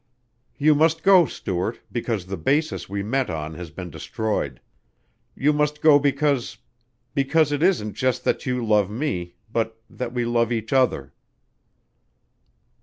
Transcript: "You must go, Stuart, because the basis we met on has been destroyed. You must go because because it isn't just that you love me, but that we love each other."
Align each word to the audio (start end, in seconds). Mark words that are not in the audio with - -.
"You 0.57 0.73
must 0.73 1.03
go, 1.03 1.27
Stuart, 1.27 1.79
because 1.91 2.25
the 2.25 2.35
basis 2.35 2.89
we 2.89 3.03
met 3.03 3.29
on 3.29 3.53
has 3.53 3.69
been 3.69 3.91
destroyed. 3.91 4.59
You 5.35 5.53
must 5.53 5.79
go 5.79 5.99
because 5.99 6.57
because 7.13 7.51
it 7.51 7.61
isn't 7.61 7.93
just 7.93 8.23
that 8.23 8.47
you 8.47 8.65
love 8.65 8.89
me, 8.89 9.35
but 9.53 9.79
that 9.91 10.11
we 10.11 10.25
love 10.25 10.51
each 10.51 10.73
other." 10.73 11.13